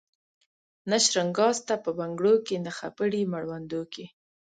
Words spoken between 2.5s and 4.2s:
نه خپړي مړوندو کي